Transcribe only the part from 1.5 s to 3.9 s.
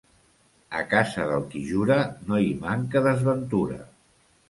qui jura no hi manca desventura.